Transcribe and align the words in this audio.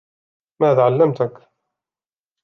ماذا 0.61 0.81
علمَتك؟ 0.85 1.49